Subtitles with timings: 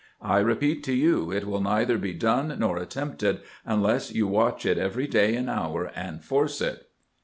[0.23, 4.79] I repeat to you, it will neither be done nor attempted unless you watch it
[4.79, 6.87] every day and hour, and force it.